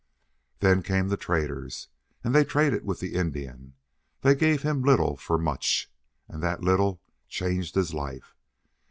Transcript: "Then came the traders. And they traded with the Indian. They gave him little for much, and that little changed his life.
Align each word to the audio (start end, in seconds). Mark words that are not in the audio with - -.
"Then 0.61 0.81
came 0.81 1.09
the 1.09 1.15
traders. 1.15 1.89
And 2.23 2.33
they 2.33 2.43
traded 2.43 2.85
with 2.85 2.99
the 3.01 3.13
Indian. 3.13 3.75
They 4.21 4.33
gave 4.33 4.63
him 4.63 4.81
little 4.81 5.15
for 5.15 5.37
much, 5.37 5.91
and 6.27 6.41
that 6.41 6.63
little 6.63 7.03
changed 7.29 7.75
his 7.75 7.93
life. 7.93 8.35